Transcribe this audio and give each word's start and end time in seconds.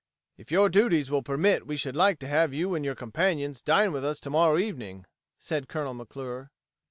"If 0.35 0.49
your 0.51 0.67
duties 0.67 1.11
will 1.11 1.21
permit 1.21 1.67
we 1.67 1.77
should 1.77 1.95
like 1.95 2.17
to 2.21 2.27
have 2.27 2.55
you 2.55 2.73
and 2.73 2.83
your 2.83 2.95
companions 2.95 3.61
dine 3.61 3.91
with 3.91 4.03
us 4.03 4.19
to 4.21 4.31
morrow 4.31 4.57
evening," 4.57 5.05
said 5.37 5.67
Colonel 5.69 5.93
McClure. 5.93 6.49